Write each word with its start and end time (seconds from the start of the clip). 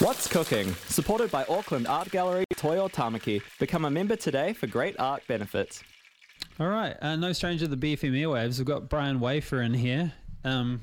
What's 0.00 0.28
Cooking? 0.28 0.74
Supported 0.86 1.28
by 1.32 1.44
Auckland 1.48 1.88
Art 1.88 2.08
Gallery 2.12 2.44
Toi 2.54 2.76
o 2.76 2.88
Tāmaki. 2.88 3.42
Become 3.58 3.84
a 3.84 3.90
member 3.90 4.14
today 4.14 4.52
for 4.52 4.68
great 4.68 4.94
art 5.00 5.24
benefits. 5.26 5.82
All 6.60 6.68
right, 6.68 6.96
uh, 7.02 7.16
no 7.16 7.32
stranger 7.32 7.66
to 7.66 7.74
the 7.74 7.96
BFM 7.96 8.12
airwaves. 8.12 8.58
We've 8.58 8.66
got 8.66 8.88
Brian 8.88 9.18
Wafer 9.18 9.60
in 9.60 9.74
here, 9.74 10.12
um, 10.44 10.82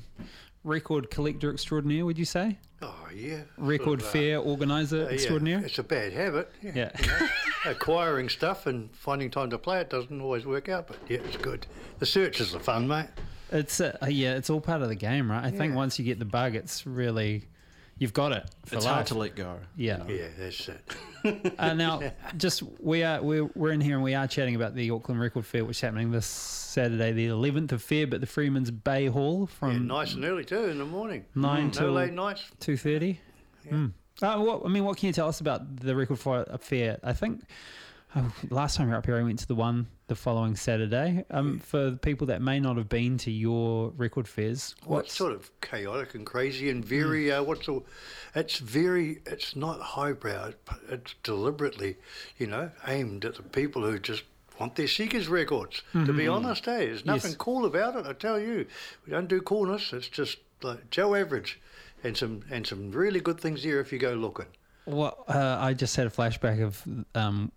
record 0.64 1.10
collector 1.10 1.50
extraordinaire. 1.50 2.04
Would 2.04 2.18
you 2.18 2.26
say? 2.26 2.58
Oh 2.82 3.08
yeah. 3.14 3.40
Record 3.56 4.02
Sort 4.02 4.02
of, 4.02 4.06
uh, 4.06 4.10
fair 4.10 4.38
organizer 4.38 5.06
uh, 5.06 5.08
yeah, 5.08 5.14
extraordinaire. 5.14 5.64
It's 5.64 5.78
a 5.78 5.82
bad 5.82 6.12
habit. 6.12 6.52
Yeah. 6.60 6.72
Yeah. 6.74 6.90
you 7.00 7.06
know. 7.06 7.28
Acquiring 7.70 8.28
stuff 8.28 8.66
and 8.66 8.94
finding 8.94 9.30
time 9.30 9.48
to 9.48 9.56
play 9.56 9.80
it 9.80 9.88
doesn't 9.88 10.20
always 10.20 10.44
work 10.44 10.68
out, 10.68 10.88
but 10.88 10.98
yeah, 11.08 11.20
it's 11.24 11.38
good. 11.38 11.66
The 12.00 12.06
search 12.06 12.38
is 12.42 12.52
the 12.52 12.60
fun, 12.60 12.86
mate. 12.86 13.08
It's 13.50 13.80
uh, 13.80 13.96
yeah, 14.06 14.34
it's 14.34 14.50
all 14.50 14.60
part 14.60 14.82
of 14.82 14.90
the 14.90 14.94
game, 14.94 15.30
right? 15.30 15.42
I 15.42 15.50
think 15.50 15.74
once 15.74 15.98
you 15.98 16.04
get 16.04 16.18
the 16.18 16.26
bug, 16.26 16.54
it's 16.54 16.86
really 16.86 17.44
you've 17.98 18.12
got 18.12 18.32
it. 18.32 18.44
For 18.66 18.76
It's 18.76 18.84
life. 18.84 18.94
hard 18.94 19.06
to 19.08 19.14
let 19.18 19.36
go. 19.36 19.58
Yeah. 19.76 20.04
Yeah, 20.08 20.28
that's 20.38 20.68
it. 20.68 20.94
Uh, 21.58 21.74
now, 21.74 22.00
just 22.36 22.62
we 22.78 23.02
are 23.02 23.20
we're, 23.20 23.46
we're 23.56 23.72
in 23.72 23.80
here 23.80 23.94
and 23.96 24.04
we 24.04 24.14
are 24.14 24.28
chatting 24.28 24.54
about 24.54 24.76
the 24.76 24.88
Auckland 24.92 25.20
Record 25.20 25.44
Fair, 25.44 25.64
which 25.64 25.78
is 25.78 25.80
happening 25.80 26.12
this 26.12 26.24
Saturday, 26.26 27.10
the 27.10 27.26
11th 27.26 27.72
of 27.72 27.82
Feb, 27.82 28.14
at 28.14 28.20
the 28.20 28.28
Freeman's 28.28 28.70
Bay 28.70 29.06
Hall 29.06 29.48
Yeah, 29.50 29.56
from 29.58 29.86
nice 29.88 30.14
and 30.14 30.24
early 30.24 30.44
too 30.44 30.66
in 30.66 30.78
the 30.78 30.84
morning. 30.84 31.24
Nine 31.34 31.66
no 31.66 31.70
till- 31.72 31.92
late 31.92 32.12
nights. 32.12 32.44
two 32.60 32.76
thirty. 32.76 33.18
Mm. 33.68 33.90
Uh, 34.22 34.36
what 34.38 34.62
I 34.64 34.68
mean, 34.68 34.84
what 34.84 34.96
can 34.98 35.08
you 35.08 35.12
tell 35.12 35.26
us 35.26 35.40
about 35.40 35.78
the 35.80 35.96
Record 35.96 36.20
Fi- 36.20 36.44
Fair? 36.60 37.00
I 37.02 37.12
think 37.12 37.42
oh, 38.14 38.32
last 38.50 38.76
time 38.76 38.86
you 38.88 38.92
were 38.92 38.98
up 38.98 39.06
here, 39.06 39.16
I 39.16 39.22
went 39.22 39.38
to 39.40 39.46
the 39.48 39.54
one 39.54 39.86
the 40.08 40.14
following 40.14 40.54
Saturday. 40.54 41.24
Um, 41.30 41.58
for 41.58 41.90
the 41.90 41.96
people 41.96 42.26
that 42.28 42.40
may 42.40 42.60
not 42.60 42.76
have 42.76 42.88
been 42.88 43.18
to 43.18 43.30
your 43.30 43.90
record 43.96 44.28
fairs, 44.28 44.74
it's 44.88 45.14
sort 45.14 45.32
of 45.32 45.50
chaotic 45.60 46.14
and 46.14 46.24
crazy 46.24 46.70
and 46.70 46.84
very 46.84 47.32
uh, 47.32 47.42
what's 47.42 47.68
all? 47.68 47.84
it's 48.34 48.58
very 48.58 49.20
it's 49.26 49.56
not 49.56 49.80
highbrow 49.80 50.52
it's 50.90 51.14
deliberately 51.22 51.96
you 52.38 52.46
know 52.46 52.70
aimed 52.86 53.24
at 53.24 53.34
the 53.36 53.42
people 53.42 53.82
who 53.82 53.98
just 53.98 54.22
want 54.60 54.76
their 54.76 54.86
seekers 54.88 55.26
records 55.28 55.82
to 55.92 56.12
be 56.12 56.28
honest 56.28 56.68
eh 56.68 56.76
there's 56.78 57.04
nothing 57.06 57.30
Yes. 57.30 57.36
cool 57.38 57.64
about 57.64 57.96
it 57.96 58.04
i 58.06 58.12
tell 58.12 58.38
you 58.38 58.66
we 59.06 59.10
don't 59.12 59.28
do 59.28 59.40
coolness 59.40 59.92
it's 59.94 60.08
just 60.08 60.38
like 60.62 60.90
joe 60.90 61.14
average 61.14 61.58
and 62.04 62.16
some 62.16 62.42
and 62.50 62.66
some 62.66 62.90
really 62.92 63.20
good 63.20 63.40
things 63.40 63.62
here 63.62 63.80
if 63.80 63.90
you 63.92 63.98
go 63.98 64.12
looking 64.14 64.46
Well, 64.86 65.24
uh, 65.28 65.56
I 65.60 65.72
just 65.74 65.96
had 65.96 66.06
a 66.06 66.10
flashback 66.10 66.62
of 66.62 66.82
um, 67.14 67.50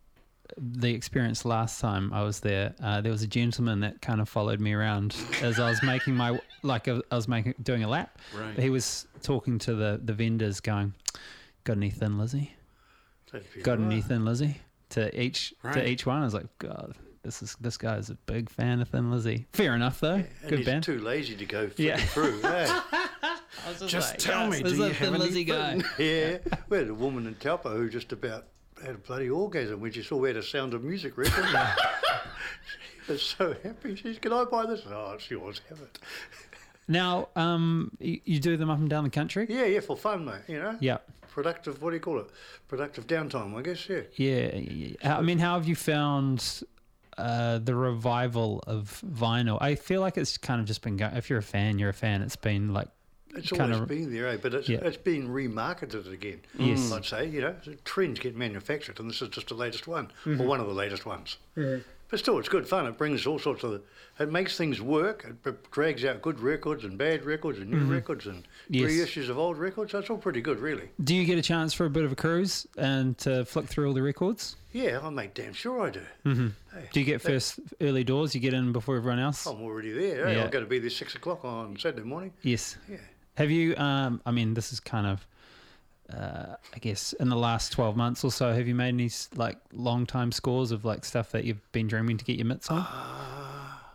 the 0.58 0.94
experience 0.94 1.45
last 1.45 1.80
time 1.80 2.11
I 2.14 2.23
was 2.23 2.39
there. 2.39 2.73
Uh, 2.81 3.02
there 3.02 3.11
was 3.11 3.23
a 3.23 3.28
gentleman 3.28 3.80
that 3.81 4.02
kind 4.02 4.19
of 4.22 4.28
followed 4.30 4.59
me 4.59 4.73
around 4.73 5.16
as 5.42 5.59
I 5.59 5.69
was 5.69 5.81
making 5.83 6.16
my 6.16 6.39
like 6.64 6.88
I 6.88 7.00
was 7.11 7.28
making 7.28 7.55
doing 7.64 7.83
a 7.83 7.88
lap. 7.88 8.17
Right. 8.38 8.55
But 8.55 8.64
he 8.64 8.70
was 8.70 9.08
talking 9.22 9.59
to 9.59 9.75
the 9.75 10.00
the 10.03 10.14
vendors, 10.14 10.59
going, 10.59 10.94
"Got 11.64 11.77
any 11.77 11.89
thin 11.89 12.17
Lizzy? 12.17 12.53
Got 13.64 13.80
any 13.80 14.02
thin 14.02 14.25
Lizzy?" 14.25 14.58
To 14.92 15.22
each 15.22 15.53
to 15.73 15.88
each 15.88 16.05
one, 16.05 16.22
I 16.22 16.25
was 16.25 16.33
like, 16.33 16.47
"God, 16.58 16.95
this 17.22 17.44
is 17.44 17.55
this 17.61 17.77
guy 17.77 17.97
is 17.97 18.09
a 18.09 18.16
big 18.25 18.50
fan 18.50 18.81
of 18.81 18.89
Thin 18.89 19.11
Lizzy." 19.11 19.45
Fair 19.53 19.75
enough, 19.75 20.00
though. 20.00 20.16
and 20.16 20.27
Good 20.47 20.59
he's 20.59 20.66
band. 20.66 20.83
too 20.83 21.00
lazy 21.00 21.36
to 21.36 21.45
go 21.45 21.70
Yeah. 21.77 21.97
through 21.97 22.42
eh? 22.44 22.80
Just 23.86 24.17
tell 24.20 24.47
me, 24.47 24.58
is 24.64 24.72
do 24.72 24.77
you 24.77 24.83
have 24.83 24.97
Thin 24.97 25.14
Lizzy 25.20 25.44
guy? 25.44 25.80
Yeah, 26.00 26.38
we 26.70 26.77
had 26.77 26.88
a 26.88 26.94
woman 26.94 27.27
in 27.27 27.36
Taupo 27.36 27.77
who 27.77 27.88
just 27.89 28.11
about 28.11 28.45
had 28.82 28.96
a 28.96 28.98
bloody 28.98 29.30
orgasm 29.30 29.80
when 29.82 29.92
she 29.92 30.04
saw 30.04 30.18
we 30.18 30.30
had 30.30 30.38
a 30.38 30.44
Sound 30.44 30.74
of 30.74 30.84
Music 30.84 31.18
record. 31.18 31.46
she 33.06 33.12
was 33.12 33.22
so 33.22 33.56
happy. 33.64 33.96
She 33.96 34.14
said, 34.14 34.22
"Can 34.22 34.34
I 34.34 34.46
buy 34.46 34.66
this?" 34.66 34.82
Oh, 34.90 35.14
it's 35.14 35.30
yours. 35.30 35.62
Have 35.70 35.80
it. 35.82 36.00
Now, 36.92 37.30
um, 37.36 37.92
you, 38.00 38.20
you 38.26 38.40
do 38.40 38.58
them 38.58 38.72
up 38.72 38.80
and 38.80 38.90
down 38.90 39.04
the 39.04 39.12
country. 39.12 39.46
Yeah, 39.48 39.66
yeah, 39.66 39.80
for 39.80 39.96
fun, 39.96 40.26
mate. 40.26 40.42
You 40.48 40.58
know. 40.58 40.76
Yeah. 40.80 40.98
Productive. 41.30 41.84
What 41.84 41.92
do 41.92 41.96
you 41.98 42.00
call 42.02 42.18
it? 42.18 42.32
Productive 42.68 43.06
downtime, 43.06 43.56
I 43.56 43.62
guess. 43.62 43.88
Yeah. 43.88 44.02
Yeah, 44.16 44.56
yeah, 44.56 44.96
yeah. 45.04 45.18
I 45.18 45.22
mean, 45.22 45.38
how 45.38 45.54
have 45.54 45.68
you 45.68 45.76
found 45.76 46.64
uh, 47.16 47.60
the 47.60 47.76
revival 47.76 48.64
of 48.66 49.04
vinyl? 49.06 49.60
I 49.62 49.76
feel 49.76 50.02
like 50.02 50.18
it's 50.18 50.39
kind 50.39 50.60
of 50.60 50.66
just 50.66 50.82
been 50.82 50.98
going. 50.98 51.16
If 51.16 51.30
you're 51.30 51.38
a 51.38 51.44
fan, 51.44 51.78
you're 51.78 51.92
a 51.92 51.94
fan. 51.94 52.23
It's 52.23 52.36
been 52.36 52.73
like 52.73 52.88
It's 53.36 53.52
always 53.52 53.78
of- 53.78 53.88
been 53.88 54.12
there, 54.14 54.28
eh? 54.28 54.38
But 54.42 54.54
it's 54.54 54.70
Yeah. 54.70 54.80
it's 54.82 54.98
been 54.98 55.30
remarketed 55.30 56.12
again. 56.12 56.42
Yes. 56.58 56.92
I'd 56.92 57.06
say 57.06 57.28
you 57.28 57.42
know 57.42 57.56
trends 57.86 58.20
get 58.20 58.36
manufactured, 58.36 59.00
and 59.00 59.10
this 59.10 59.22
is 59.22 59.30
just 59.30 59.48
the 59.48 59.56
latest 59.56 59.88
one, 59.88 60.08
Mm-hmm. 60.26 60.42
or 60.42 60.48
one 60.48 60.60
of 60.60 60.67
the 60.67 60.73
latest 60.73 61.06
ones. 61.06 61.38
But 61.56 62.18
still, 62.18 62.39
it's 62.39 62.50
good 62.50 62.68
fun. 62.68 62.88
It 62.88 62.98
brings 62.98 63.28
all 63.28 63.38
sorts 63.38 63.64
of. 63.64 63.84
It 64.20 64.32
makes 64.32 64.58
things 64.58 64.82
work. 64.82 65.28
It 65.45 65.72
drags 65.72 66.04
out 66.04 66.23
good 66.23 66.39
records 66.39 66.84
and 66.84 66.98
bad 66.98 67.23
records 67.23 67.60
and 67.60 67.70
new 67.70 67.86
records 67.86 68.26
and 68.26 68.44
Mm-hmm. 68.44 68.73
Yes. 68.73 68.92
reissues 68.92 69.30
of 69.30 69.38
old 69.38 69.58
records. 69.60 69.92
That's 69.92 70.10
all 70.10 70.18
pretty 70.18 70.42
good, 70.42 70.60
really. 70.60 70.89
Do 71.04 71.14
you 71.16 71.23
get 71.26 71.38
a 71.38 71.42
chance 71.44 71.72
for 71.73 71.86
a 71.86 71.89
bit 71.89 72.04
of 72.06 72.12
a 72.12 72.16
cruise 72.16 72.66
and 72.78 73.16
to 73.20 73.45
flick 73.45 73.68
through 73.68 73.88
all 73.88 73.94
the 73.94 74.02
records? 74.02 74.56
Yeah, 74.73 75.00
I 75.04 75.10
make 75.12 75.36
damn 75.36 75.54
sure 75.54 75.82
I 75.82 75.92
do. 75.92 76.02
Mm-hmm. 76.26 76.48
Hey, 76.73 76.89
Do 76.92 77.00
you 77.00 77.06
get 77.06 77.22
first 77.22 77.60
early 77.80 78.04
doors? 78.04 78.34
You 78.34 78.42
get 78.42 78.54
in 78.56 78.72
before 78.72 78.98
everyone 78.98 79.20
else? 79.20 79.45
I'm 79.45 79.62
already 79.62 79.92
there. 79.92 80.26
eh? 80.28 80.36
Yeah. 80.38 80.44
I've 80.45 80.52
got 80.52 80.62
to 80.62 80.66
be 80.66 80.80
there 80.80 80.89
six 80.89 81.14
o'clock 81.16 81.45
on 81.45 81.78
Saturday 81.78 82.04
morning. 82.04 82.34
Yes. 82.42 82.76
Yeah. 82.89 82.98
Have 83.39 83.50
you? 83.50 83.73
Um, 83.77 84.22
I 84.26 84.32
mean, 84.32 84.54
this 84.54 84.72
is 84.73 84.80
kind 84.80 85.08
of. 85.08 85.26
Uh, 86.14 86.55
I 86.76 86.80
guess 86.80 87.14
in 87.14 87.30
the 87.30 87.36
last 87.38 87.72
twelve 87.72 87.95
months 87.95 88.23
or 88.23 88.32
so, 88.32 88.52
have 88.52 88.67
you 88.67 88.76
made 88.76 88.89
any 88.89 89.10
like 89.36 89.58
long 89.72 90.05
time 90.05 90.32
scores 90.32 90.72
of 90.72 90.83
like 90.83 91.05
stuff 91.05 91.32
that 91.32 91.44
you've 91.45 91.72
been 91.72 91.88
dreaming 91.88 92.17
to 92.17 92.26
get 92.26 92.36
your 92.36 92.48
mitts 92.48 92.70
on? 92.70 92.80
Ah, 92.86 93.94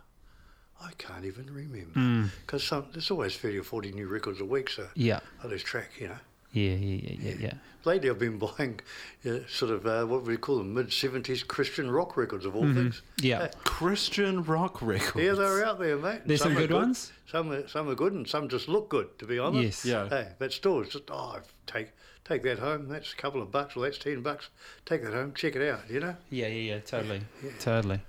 I 0.81 0.91
can't 0.97 1.25
even 1.25 1.53
remember 1.53 1.99
Mm. 1.99 2.29
because 2.41 2.63
some 2.63 2.85
there's 2.93 3.11
always 3.11 3.37
thirty 3.37 3.57
or 3.59 3.63
forty 3.63 3.91
new 3.91 4.07
records 4.07 4.39
a 4.41 4.45
week, 4.45 4.69
so 4.69 4.87
Yeah, 4.95 5.19
I 5.43 5.47
lose 5.47 5.61
track. 5.61 5.91
You 5.99 6.07
know. 6.07 6.17
Yeah, 6.55 6.75
yeah, 6.75 7.01
yeah, 7.03 7.17
yeah, 7.21 7.35
yeah. 7.39 7.53
Lately, 7.83 8.09
I've 8.09 8.17
been 8.17 8.39
buying 8.39 8.79
uh, 9.27 9.39
sort 9.47 9.71
of 9.71 9.85
uh, 9.85 10.05
what 10.05 10.23
we 10.23 10.37
call 10.37 10.57
them 10.59 10.73
mid 10.73 10.87
'70s 10.87 11.45
Christian 11.45 11.91
rock 11.91 12.15
records 12.15 12.45
of 12.45 12.55
all 12.55 12.63
things. 12.63 13.01
Mm-hmm. 13.17 13.25
Yeah. 13.25 13.49
Christian 13.65 14.41
rock 14.43 14.81
records. 14.81 15.23
Yeah, 15.23 15.33
they're 15.33 15.65
out 15.65 15.79
there, 15.79 15.97
mate. 15.97 16.21
There's 16.25 16.41
some 16.41 16.53
are 16.53 16.59
good 16.61 16.71
ones? 16.71 17.11
Some 17.29 17.51
are, 17.51 17.67
some 17.67 17.89
are 17.89 17.95
good, 17.95 18.13
and 18.13 18.25
some 18.27 18.47
just 18.47 18.69
look 18.69 18.87
good. 18.89 19.19
To 19.19 19.25
be 19.25 19.37
honest. 19.37 19.83
Yes. 19.83 19.85
Yeah. 19.85 20.09
Hey, 20.09 20.29
but 20.39 20.53
still, 20.53 20.79
it's 20.81 20.93
just 20.93 21.03
oh, 21.11 21.39
take 21.67 21.89
take 22.23 22.41
that 22.43 22.59
home. 22.59 22.87
That's 22.87 23.11
a 23.11 23.15
couple 23.17 23.41
of 23.41 23.51
bucks, 23.51 23.75
or 23.75 23.83
that's 23.83 23.97
ten 23.97 24.21
bucks. 24.21 24.47
Take 24.85 25.03
that 25.03 25.13
home, 25.13 25.33
check 25.35 25.57
it 25.57 25.69
out. 25.69 25.81
You 25.89 25.99
know. 25.99 26.15
Yeah, 26.29 26.47
yeah, 26.47 26.73
yeah, 26.75 26.79
totally, 26.79 27.21
totally. 27.59 27.99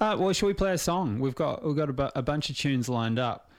Uh, 0.00 0.16
well, 0.18 0.32
shall 0.32 0.46
we 0.46 0.54
play 0.54 0.72
a 0.72 0.78
song? 0.78 1.18
We've 1.18 1.34
got 1.34 1.64
we've 1.64 1.76
got 1.76 1.90
a, 1.90 1.92
bu- 1.92 2.10
a 2.14 2.22
bunch 2.22 2.48
of 2.48 2.56
tunes 2.56 2.88
lined 2.88 3.18
up. 3.18 3.50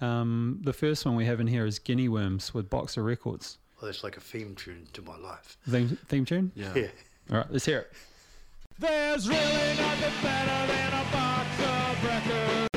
Um, 0.00 0.60
the 0.62 0.74
first 0.74 1.06
one 1.06 1.16
we 1.16 1.24
have 1.24 1.40
in 1.40 1.46
here 1.46 1.64
is 1.64 1.78
Guinea 1.78 2.08
Worms 2.10 2.52
with 2.52 2.68
Box 2.68 2.98
of 2.98 3.04
Records. 3.04 3.56
Well, 3.80 3.90
that's 3.90 4.02
like 4.02 4.16
a 4.16 4.20
theme 4.20 4.54
tune 4.54 4.86
to 4.94 5.02
my 5.02 5.16
life. 5.18 5.58
Theme, 5.68 5.98
theme 6.08 6.24
tune. 6.24 6.50
Yeah. 6.54 6.72
Yeah. 6.74 6.88
All 7.30 7.38
right, 7.38 7.46
let's 7.50 7.66
hear 7.66 7.80
it. 7.80 7.92
There's 8.78 9.28
really 9.28 9.38
nothing 9.38 10.12
better 10.22 10.72
than 10.72 10.92
a 10.92 11.12
box 11.12 11.48
of 11.60 12.04
records. 12.04 12.75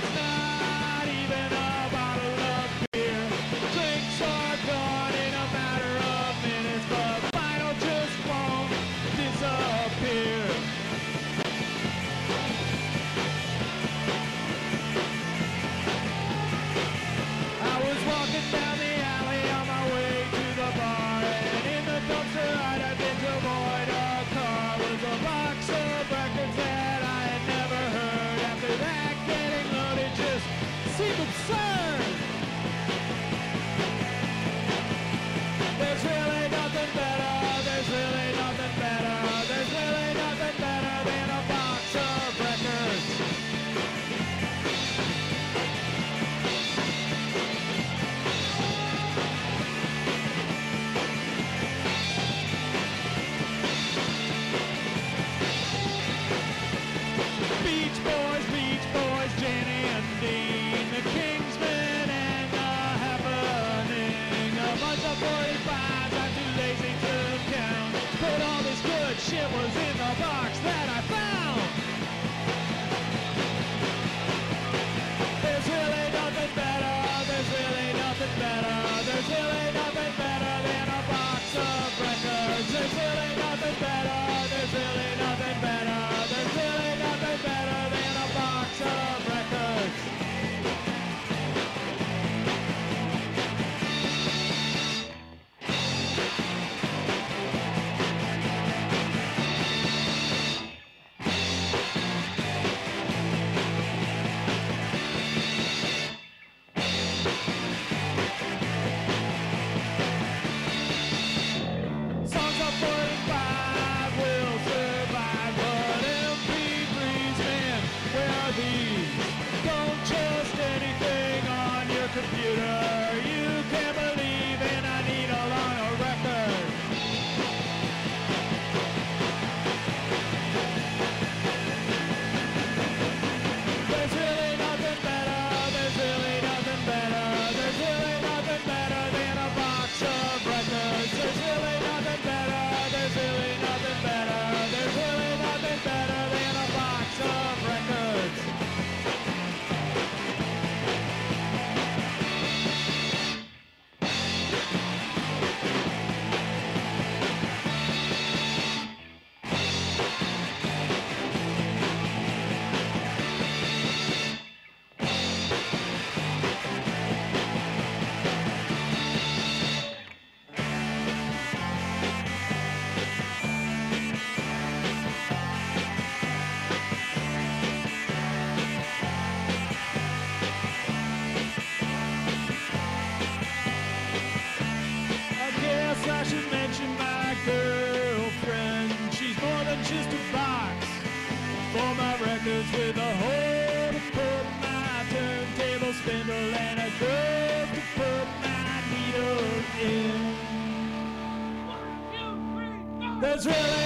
There's 203.41 203.78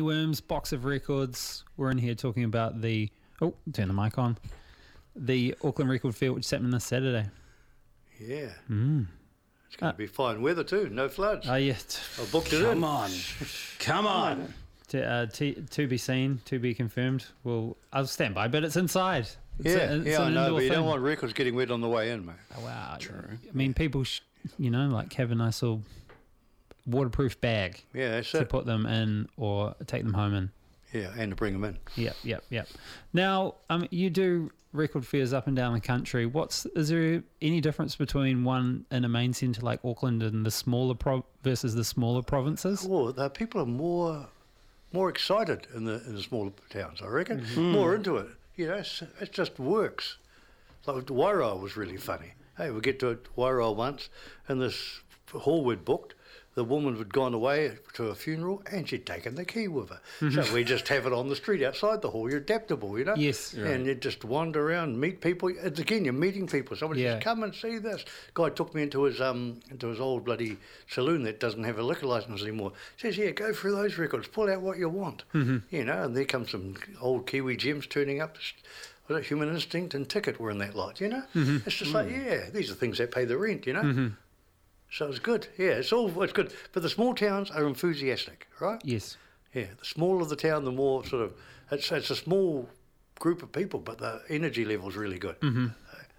Guinea 0.00 0.06
Worms, 0.16 0.40
Box 0.40 0.72
of 0.72 0.86
Records. 0.86 1.62
We're 1.76 1.90
in 1.90 1.98
here 1.98 2.14
talking 2.14 2.44
about 2.44 2.80
the. 2.80 3.10
Oh, 3.42 3.52
turn 3.74 3.88
the 3.88 3.92
mic 3.92 4.16
on. 4.16 4.38
The 5.14 5.54
Auckland 5.62 5.90
Record 5.90 6.14
Fair, 6.14 6.32
which 6.32 6.46
is 6.46 6.50
happening 6.50 6.70
this 6.70 6.86
Saturday. 6.86 7.26
Yeah. 8.18 8.48
Mm. 8.70 9.08
It's 9.66 9.76
going 9.76 9.92
to 9.92 9.98
be 9.98 10.06
fine 10.06 10.40
weather 10.40 10.64
too. 10.64 10.88
No 10.88 11.10
floods. 11.10 11.46
Oh, 11.50 11.54
yeah. 11.56 11.74
t- 11.74 11.98
I 12.18 12.24
booked 12.32 12.50
it 12.54 12.62
Come 12.62 12.78
in. 12.78 12.84
on. 12.84 13.10
Come 13.78 14.06
on. 14.06 14.54
t- 14.88 15.02
uh, 15.02 15.26
t- 15.26 15.62
to 15.70 15.86
be 15.86 15.98
seen, 15.98 16.40
to 16.46 16.58
be 16.58 16.72
confirmed. 16.72 17.26
Well, 17.44 17.76
I'll 17.92 18.06
stand 18.06 18.34
by, 18.34 18.48
but 18.48 18.64
it's 18.64 18.76
inside. 18.76 19.28
It's 19.58 19.68
Yeah, 19.68 19.72
a- 19.92 19.96
it's 19.98 20.06
yeah, 20.06 20.22
I 20.22 20.30
know, 20.30 20.44
indoor 20.44 20.58
but 20.60 20.64
you 20.64 20.70
don't 20.70 20.86
want 20.86 21.02
records 21.02 21.34
getting 21.34 21.54
wet 21.54 21.70
on 21.70 21.82
the 21.82 21.88
way 21.90 22.10
in, 22.10 22.24
mate. 22.24 22.36
Oh, 22.56 22.64
wow. 22.64 22.96
True. 22.98 23.22
I 23.46 23.52
mean, 23.54 23.74
people, 23.74 24.04
sh- 24.04 24.20
you 24.58 24.70
know, 24.70 24.88
like 24.88 25.12
have 25.14 25.30
a 25.30 25.34
nice 25.34 25.60
little 25.60 25.82
waterproof 26.90 27.40
bag 27.40 27.82
Yeah, 27.94 28.10
that's 28.10 28.30
to 28.32 28.40
it. 28.40 28.48
put 28.48 28.66
them 28.66 28.86
in 28.86 29.28
or 29.36 29.74
take 29.86 30.02
them 30.04 30.14
home 30.14 30.34
in. 30.34 30.50
Yeah, 30.92 31.10
and 31.16 31.30
to 31.30 31.36
bring 31.36 31.52
them 31.52 31.64
in. 31.64 31.78
Yep, 31.96 32.16
yep, 32.24 32.44
yep. 32.50 32.68
Now, 33.12 33.54
um, 33.68 33.86
you 33.90 34.10
do 34.10 34.50
record 34.72 35.06
fairs 35.06 35.32
up 35.32 35.46
and 35.46 35.56
down 35.56 35.72
the 35.74 35.80
country. 35.80 36.26
What's 36.26 36.66
is 36.66 36.88
there 36.88 37.22
any 37.40 37.60
difference 37.60 37.94
between 37.96 38.44
one 38.44 38.86
in 38.90 39.04
a 39.04 39.08
main 39.08 39.32
centre 39.32 39.60
like 39.62 39.80
Auckland 39.84 40.22
and 40.22 40.44
the 40.44 40.50
smaller 40.50 40.94
pro- 40.94 41.24
versus 41.42 41.74
the 41.74 41.84
smaller 41.84 42.22
provinces? 42.22 42.84
Well, 42.84 43.12
the 43.12 43.28
people 43.30 43.60
are 43.60 43.66
more 43.66 44.26
more 44.92 45.08
excited 45.08 45.68
in 45.76 45.84
the 45.84 46.02
in 46.06 46.16
the 46.16 46.22
smaller 46.22 46.50
towns, 46.70 47.00
I 47.02 47.06
reckon. 47.06 47.46
More 47.56 47.94
into 47.94 48.16
it. 48.16 48.26
You 48.56 48.66
know, 48.68 48.74
it's, 48.74 49.02
it 49.20 49.32
just 49.32 49.58
works. 49.60 50.18
Like 50.86 51.06
Wairoa 51.06 51.60
was 51.60 51.76
really 51.76 51.96
funny. 51.98 52.32
Hey, 52.56 52.70
we 52.70 52.80
get 52.80 52.98
to 53.00 53.18
Wairoa 53.36 53.74
once, 53.74 54.08
and 54.48 54.60
this 54.60 55.00
hall 55.32 55.64
we'd 55.64 55.84
booked. 55.84 56.14
The 56.60 56.64
woman 56.64 56.94
had 56.96 57.10
gone 57.10 57.32
away 57.32 57.72
to 57.94 58.08
a 58.08 58.14
funeral, 58.14 58.62
and 58.70 58.86
she'd 58.86 59.06
taken 59.06 59.34
the 59.34 59.46
key 59.46 59.66
with 59.66 59.88
her. 59.88 60.00
So 60.30 60.44
we 60.52 60.62
just 60.62 60.86
have 60.88 61.06
it 61.06 61.12
on 61.14 61.30
the 61.30 61.34
street 61.34 61.62
outside 61.62 62.02
the 62.02 62.10
hall. 62.10 62.28
You're 62.28 62.40
adaptable, 62.40 62.98
you 62.98 63.06
know. 63.06 63.14
Yes. 63.16 63.54
And 63.54 63.86
you 63.86 63.94
just 63.94 64.26
wander 64.26 64.70
around, 64.70 65.00
meet 65.00 65.22
people. 65.22 65.48
It's 65.48 65.80
again, 65.80 66.04
you're 66.04 66.12
meeting 66.12 66.46
people. 66.46 66.76
Someone 66.76 66.98
Yeah. 66.98 67.14
says, 67.14 67.22
"Come 67.24 67.44
and 67.44 67.54
see 67.54 67.78
this." 67.78 68.04
Guy 68.34 68.50
took 68.50 68.74
me 68.74 68.82
into 68.82 69.04
his 69.04 69.22
um 69.22 69.60
into 69.70 69.86
his 69.86 70.00
old 70.00 70.26
bloody 70.26 70.58
saloon 70.86 71.22
that 71.22 71.40
doesn't 71.40 71.64
have 71.64 71.78
a 71.78 71.82
liquor 71.82 72.04
license 72.06 72.42
anymore. 72.42 72.72
Says, 72.98 73.16
"Yeah, 73.16 73.30
go 73.30 73.54
through 73.54 73.72
those 73.76 73.96
records, 73.96 74.28
pull 74.28 74.50
out 74.50 74.60
what 74.60 74.76
you 74.76 74.90
want." 74.90 75.24
Mm-hmm. 75.32 75.74
You 75.74 75.84
know, 75.86 76.02
and 76.02 76.14
there 76.14 76.26
comes 76.26 76.50
some 76.50 76.74
old 77.00 77.26
Kiwi 77.26 77.56
gems 77.56 77.86
turning 77.86 78.20
up. 78.20 78.36
Was 79.08 79.16
it 79.20 79.24
Human 79.28 79.48
Instinct 79.48 79.94
and 79.94 80.06
Ticket 80.06 80.38
were 80.38 80.50
in 80.50 80.58
that 80.58 80.76
lot, 80.76 81.00
you 81.00 81.08
know? 81.08 81.22
Mm-hmm. 81.34 81.56
It's 81.66 81.76
just 81.76 81.92
like, 81.92 82.10
yeah, 82.10 82.50
these 82.50 82.70
are 82.70 82.74
things 82.74 82.98
that 82.98 83.10
pay 83.10 83.24
the 83.24 83.36
rent, 83.38 83.66
you 83.66 83.72
know? 83.72 84.12
So 84.90 85.06
it's 85.06 85.18
good. 85.18 85.46
Yeah, 85.56 85.70
it's 85.70 85.92
all 85.92 86.22
it's 86.22 86.32
good. 86.32 86.52
But 86.72 86.82
the 86.82 86.88
small 86.88 87.14
towns 87.14 87.50
are 87.50 87.66
enthusiastic, 87.66 88.48
right? 88.60 88.80
Yes. 88.84 89.16
Yeah, 89.54 89.66
the 89.78 89.84
smaller 89.84 90.24
the 90.24 90.36
town, 90.36 90.64
the 90.64 90.72
more 90.72 91.04
sort 91.04 91.22
of 91.22 91.32
it's 91.70 91.90
it's 91.92 92.10
a 92.10 92.16
small 92.16 92.68
group 93.18 93.42
of 93.42 93.52
people, 93.52 93.80
but 93.80 93.98
the 93.98 94.22
energy 94.28 94.64
level's 94.64 94.96
really 94.96 95.18
good. 95.18 95.38
Mm-hmm. 95.40 95.66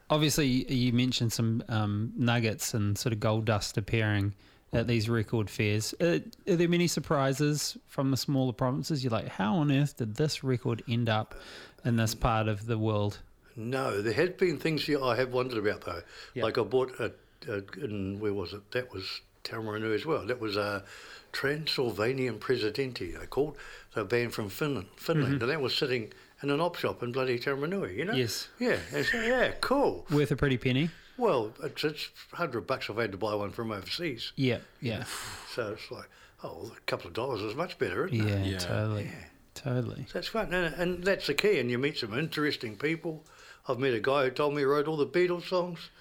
Obviously, 0.10 0.48
you 0.72 0.92
mentioned 0.92 1.32
some 1.32 1.64
um, 1.70 2.12
nuggets 2.18 2.74
and 2.74 2.98
sort 2.98 3.14
of 3.14 3.20
gold 3.20 3.46
dust 3.46 3.78
appearing 3.78 4.34
at 4.74 4.88
these 4.88 5.10
record 5.10 5.50
fairs. 5.50 5.94
Uh, 6.00 6.20
are 6.48 6.56
there 6.56 6.68
many 6.68 6.88
surprises 6.88 7.78
from 7.88 8.12
the 8.12 8.18
smaller 8.18 8.54
provinces? 8.54 9.04
You're 9.04 9.12
like, 9.12 9.28
how 9.28 9.56
on 9.56 9.72
earth 9.72 9.98
did 9.98 10.16
this 10.16 10.44
record 10.44 10.84
end 10.88 11.10
up 11.10 11.36
in 11.84 11.96
this 11.96 12.14
part 12.14 12.48
of 12.48 12.66
the 12.66 12.78
world? 12.78 13.20
No, 13.56 14.02
there 14.02 14.14
has 14.14 14.30
been 14.32 14.58
things 14.58 14.90
I 14.90 15.16
have 15.16 15.34
wondered 15.34 15.58
about 15.58 15.82
though. 15.82 16.02
Yeah. 16.34 16.44
Like 16.44 16.58
I 16.58 16.64
bought 16.64 17.00
a, 17.00 17.12
a 17.48 17.64
in 17.84 18.20
where 18.20 18.34
was 18.34 18.54
it? 18.54 18.72
That 18.72 18.94
was 18.94 19.22
Taumarunui 19.44 19.96
as 19.96 20.06
well. 20.06 20.26
That 20.26 20.40
was 20.40 20.56
a 20.58 20.84
Transylvanian 21.32 22.40
Presidente. 22.40 23.12
They 23.12 23.26
called. 23.26 23.58
They're 23.96 24.04
banned 24.04 24.34
from 24.34 24.50
Finland, 24.50 24.88
Finland, 24.96 25.42
and 25.42 25.52
that 25.52 25.62
was 25.62 25.76
sitting 25.76 26.14
in 26.42 26.50
an 26.50 26.62
op 26.62 26.76
shop 26.76 27.04
in 27.04 27.12
bloody 27.12 27.40
Taumarunui. 27.40 27.98
You 27.98 28.06
know? 28.06 28.14
Mm-hmm. 28.14 28.20
Yes. 28.20 28.48
Yeah. 28.60 28.78
so, 29.04 29.22
yeah. 29.22 29.52
Cool. 29.62 30.06
Worth 30.12 30.32
a 30.32 30.36
pretty 30.36 30.58
penny. 30.58 30.90
Well, 31.18 31.54
it's 31.62 31.84
it's 31.84 32.10
hundred 32.34 32.66
bucks 32.66 32.90
if 32.90 32.98
I 32.98 33.02
had 33.02 33.12
to 33.12 33.18
buy 33.18 33.36
one 33.36 33.52
from 33.52 33.72
overseas. 33.72 34.32
Yeah, 34.36 34.58
yeah, 34.80 35.04
So 35.54 35.74
it's 35.74 35.92
like, 35.92 36.10
oh, 36.44 36.64
well, 36.64 36.72
a 36.76 36.82
couple 36.82 37.08
of 37.08 37.14
dollars 37.14 37.42
is 37.42 37.54
much 37.54 37.78
better, 37.78 38.08
isn't 38.08 38.28
yeah, 38.28 38.36
it? 38.36 38.48
Yeah. 38.48 38.58
totally, 38.58 39.12
totally. 39.54 40.08
That's 40.12 40.30
fun, 40.30 40.52
and, 40.52 40.74
and 40.76 41.04
that's 41.04 41.28
the 41.28 41.36
key. 41.36 41.60
And 41.60 41.70
you 41.70 41.78
meet 41.78 41.98
some 41.98 42.18
interesting 42.18 42.76
people. 42.76 43.24
I've 43.68 43.78
met 43.78 43.94
a 43.94 44.00
guy 44.00 44.24
who 44.24 44.32
told 44.32 44.56
me 44.56 44.62
he 44.62 44.66
wrote 44.66 44.88
all 44.88 44.98
the 44.98 45.06
Beatles 45.06 45.48
songs. 45.48 45.92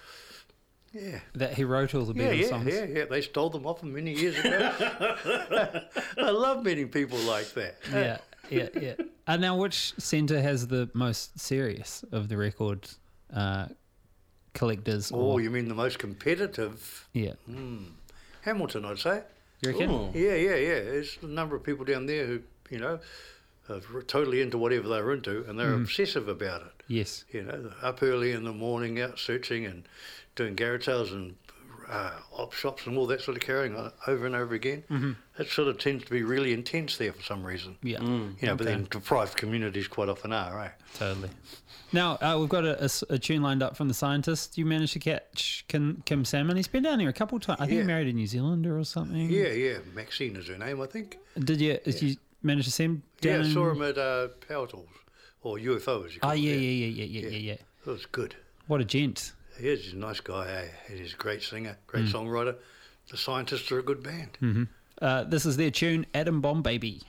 Yeah. 0.93 1.19
That 1.35 1.53
he 1.53 1.63
wrote 1.63 1.95
all 1.95 2.05
the 2.05 2.13
Beatles 2.13 2.41
yeah, 2.41 2.47
songs. 2.47 2.73
yeah, 2.73 2.83
yeah. 2.85 3.05
They 3.05 3.21
stole 3.21 3.49
them 3.49 3.65
off 3.65 3.81
him 3.81 3.93
many 3.93 4.13
years 4.13 4.37
ago. 4.37 4.71
I 6.17 6.29
love 6.29 6.63
meeting 6.63 6.89
people 6.89 7.17
like 7.19 7.53
that. 7.53 7.77
yeah, 7.91 8.17
yeah, 8.49 8.67
yeah. 8.79 8.93
And 9.27 9.41
now, 9.41 9.55
which 9.55 9.93
centre 9.97 10.41
has 10.41 10.67
the 10.67 10.89
most 10.93 11.39
serious 11.39 12.03
of 12.11 12.27
the 12.27 12.35
record 12.35 12.89
uh, 13.33 13.67
collectors? 14.53 15.11
Oh, 15.13 15.19
Or, 15.19 15.41
you 15.41 15.49
mean 15.49 15.69
the 15.69 15.75
most 15.75 15.99
competitive? 15.99 17.07
yeah, 17.13 17.33
hmm. 17.45 17.83
Hamilton, 18.41 18.85
I'd 18.85 18.99
say. 18.99 19.21
you 19.61 19.71
reckon? 19.71 19.91
Ooh. 19.91 20.11
Yeah, 20.13 20.33
yeah, 20.33 20.55
yeah. 20.55 20.79
There's 20.81 21.17
a 21.21 21.27
number 21.27 21.55
of 21.55 21.63
people 21.63 21.85
down 21.85 22.07
there 22.07 22.25
who, 22.25 22.41
you 22.69 22.79
know, 22.79 22.99
are 23.69 24.01
totally 24.07 24.41
into 24.41 24.57
whatever 24.57 24.87
they're 24.87 25.11
into, 25.13 25.45
and 25.47 25.57
they're 25.57 25.67
mm-hmm. 25.67 25.83
obsessive 25.83 26.27
about 26.27 26.61
it. 26.61 26.83
Yes. 26.87 27.23
You 27.31 27.43
know, 27.43 27.71
up 27.81 28.01
early 28.03 28.31
in 28.31 28.43
the 28.43 28.51
morning, 28.51 28.99
out 28.99 29.19
searching 29.19 29.65
and 29.65 29.87
doing 30.41 30.55
garage 30.55 30.85
sales 30.85 31.11
and 31.11 31.35
uh, 31.89 32.11
op 32.33 32.53
shops 32.53 32.87
and 32.87 32.97
all 32.97 33.05
that 33.07 33.19
sort 33.21 33.35
of 33.35 33.43
carrying 33.43 33.75
on 33.75 33.91
over 34.07 34.25
and 34.25 34.33
over 34.35 34.55
again. 34.55 34.83
Mm-hmm. 34.89 35.11
That 35.37 35.47
sort 35.49 35.67
of 35.67 35.77
tends 35.77 36.05
to 36.05 36.09
be 36.11 36.23
really 36.23 36.53
intense 36.53 36.97
there 36.97 37.11
for 37.11 37.21
some 37.21 37.43
reason. 37.43 37.77
Yeah. 37.83 38.01
You 38.01 38.07
know, 38.43 38.55
but 38.55 38.61
Okay. 38.61 38.65
then 38.65 38.87
deprived 38.89 39.35
communities 39.35 39.87
quite 39.87 40.07
often 40.09 40.31
are, 40.31 40.55
right? 40.55 40.71
Totally. 40.95 41.29
Now 41.93 42.13
uh, 42.21 42.37
we've 42.39 42.47
got 42.49 42.63
a 42.65 43.19
tune 43.19 43.41
lined 43.41 43.61
up 43.61 43.75
from 43.75 43.89
the 43.89 43.93
scientist. 43.93 44.57
You 44.57 44.65
managed 44.65 44.93
to 44.93 44.99
catch 44.99 45.65
Kim, 45.67 46.01
Kim 46.05 46.23
Salmon. 46.23 46.55
He's 46.55 46.69
been 46.69 46.83
down 46.83 46.99
here 47.01 47.09
a 47.09 47.13
couple 47.13 47.35
of 47.35 47.41
times. 47.43 47.59
I 47.59 47.65
think 47.65 47.75
Yeah. 47.75 47.81
he 47.81 47.87
married 47.87 48.07
a 48.07 48.13
New 48.13 48.27
Zealander 48.27 48.77
or 48.79 48.85
something. 48.85 49.29
Yeah, 49.29 49.49
yeah. 49.49 49.77
Maxine 49.93 50.37
is 50.37 50.47
her 50.47 50.57
name, 50.57 50.79
I 50.81 50.85
think. 50.85 51.17
Did 51.37 51.59
you? 51.59 51.77
Did 51.83 52.01
you 52.01 52.15
manage 52.41 52.65
to 52.65 52.71
see 52.71 52.85
him 52.85 53.03
Yeah. 53.21 53.39
I 53.41 53.43
saw 53.51 53.69
him 53.71 53.81
at 53.81 53.97
uh, 53.97 54.29
Power 54.47 54.65
Tools, 54.67 54.87
or 55.43 55.57
UFO 55.57 56.05
as 56.05 56.13
you 56.15 56.21
call 56.21 56.31
Oh 56.31 56.33
it. 56.33 56.37
yeah, 56.39 56.53
yeah, 56.53 56.85
yeah, 56.85 57.03
yeah, 57.03 57.21
yeah, 57.21 57.29
yeah, 57.29 57.37
yeah. 57.37 57.53
It 57.85 57.85
was 57.85 58.05
good. 58.05 58.35
What 58.67 58.79
a 58.79 58.85
gent. 58.85 59.33
He 59.61 59.69
is 59.69 59.93
a 59.93 59.95
nice 59.95 60.19
guy, 60.19 60.49
eh? 60.89 60.93
He's 60.95 61.13
a 61.13 61.17
great 61.17 61.43
singer, 61.43 61.77
great 61.85 62.05
Mm. 62.05 62.11
songwriter. 62.11 62.55
The 63.11 63.17
Scientists 63.17 63.71
are 63.71 63.77
a 63.79 63.83
good 63.83 64.01
band. 64.01 64.67
Uh, 64.99 65.23
this 65.23 65.45
is 65.45 65.55
their 65.57 65.69
tune, 65.71 66.05
Atom 66.15 66.41
Bomb 66.41 66.61
Baby. 66.63 67.01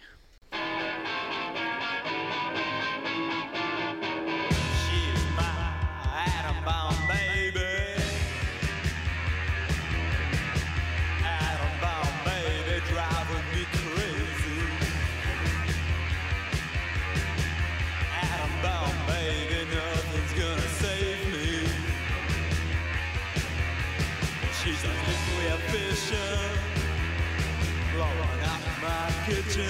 My 28.82 29.12
kitchen, 29.26 29.62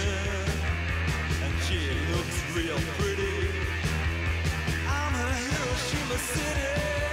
and 1.45 1.54
she 1.64 1.81
looks 2.12 2.42
real 2.57 2.81
pretty. 2.97 3.49
I'm 4.88 5.12
her 5.12 5.33
Hiroshima 5.33 6.19
city. 6.19 7.12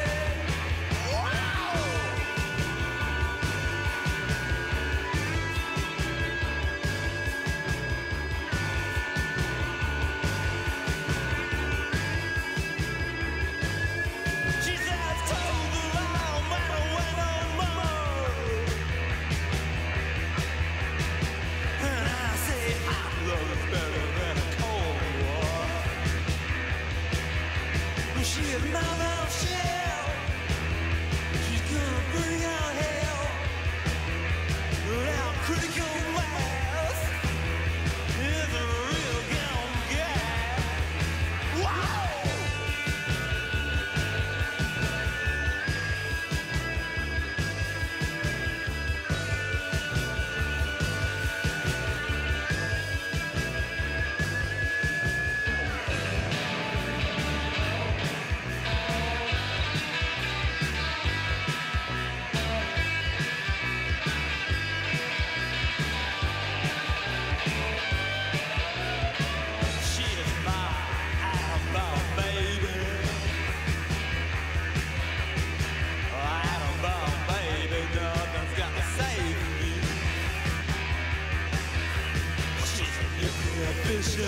Fission, 84.02 84.24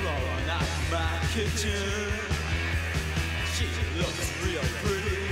blowing 0.00 0.50
up 0.50 0.68
my 0.92 1.18
kitchen. 1.32 2.12
She 3.54 3.66
looks 3.96 4.28
real 4.44 4.60
pretty. 4.82 5.22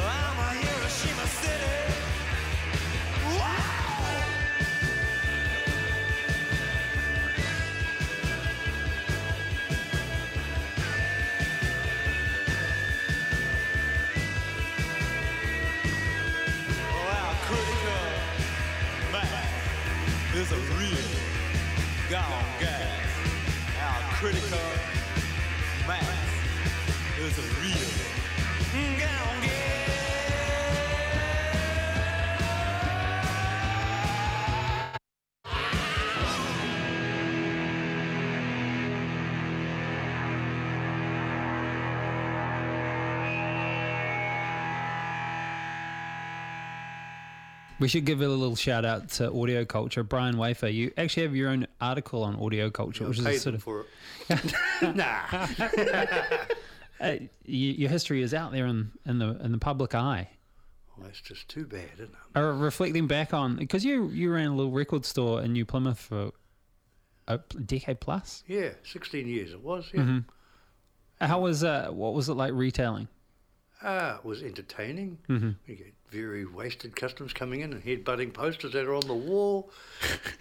I'm 0.00 0.38
a 0.38 0.50
Hiroshima 0.62 1.26
City. 1.26 1.76
Wow! 3.38 3.79
Gone 22.28 22.44
gas. 22.60 23.08
Our 23.80 24.00
critical 24.16 24.68
mass 25.86 26.30
is 27.18 27.38
a 27.38 27.46
real 27.60 28.10
gone 29.00 29.59
We 47.80 47.88
should 47.88 48.04
give 48.04 48.20
a 48.20 48.28
little 48.28 48.56
shout 48.56 48.84
out 48.84 49.08
to 49.12 49.32
Audio 49.32 49.64
Culture. 49.64 50.02
Brian 50.02 50.36
Wafer, 50.36 50.68
you 50.68 50.92
actually 50.98 51.22
have 51.24 51.34
your 51.34 51.48
own 51.48 51.66
article 51.80 52.22
on 52.22 52.36
Audio 52.36 52.70
Culture, 52.70 53.08
which 53.08 53.18
is 53.18 53.24
a 53.24 53.30
Paid 53.30 53.40
sort 53.40 53.54
of 53.54 53.62
for 53.62 53.86
it. 54.28 54.54
nah. 54.94 55.22
uh, 57.00 57.16
y- 57.18 57.26
your 57.46 57.88
history 57.88 58.22
is 58.22 58.34
out 58.34 58.52
there 58.52 58.66
in, 58.66 58.92
in 59.06 59.18
the 59.18 59.28
in 59.42 59.52
the 59.52 59.58
public 59.58 59.94
eye. 59.94 60.28
Well, 60.96 61.06
that's 61.06 61.20
just 61.20 61.48
too 61.48 61.64
bad, 61.64 61.88
isn't 61.94 62.10
it? 62.10 62.38
Uh, 62.38 62.52
reflecting 62.52 63.06
back 63.06 63.32
on 63.32 63.56
because 63.56 63.84
you 63.84 64.08
you 64.08 64.30
ran 64.30 64.48
a 64.48 64.54
little 64.54 64.72
record 64.72 65.06
store 65.06 65.42
in 65.42 65.54
New 65.54 65.64
Plymouth 65.64 65.98
for 65.98 66.32
a 67.28 67.38
decade 67.38 68.00
plus. 68.00 68.44
Yeah, 68.46 68.70
16 68.84 69.26
years 69.26 69.52
it 69.52 69.62
was. 69.62 69.90
Yeah. 69.94 70.00
Mm-hmm. 70.00 71.24
How 71.24 71.40
was 71.40 71.64
uh, 71.64 71.88
what 71.90 72.12
was 72.12 72.28
it 72.28 72.34
like 72.34 72.52
retailing? 72.52 73.08
Ah, 73.82 74.18
it 74.18 74.24
was 74.26 74.42
entertaining. 74.42 75.18
Mm-hmm. 75.28 75.50
You 75.66 75.76
get 75.76 75.94
very 76.10 76.44
wasted 76.44 76.96
customers 76.96 77.32
coming 77.32 77.60
in 77.60 77.72
and 77.72 77.82
head-butting 77.82 78.32
posters 78.32 78.72
that 78.72 78.86
are 78.86 78.94
on 78.94 79.06
the 79.06 79.14
wall. 79.14 79.70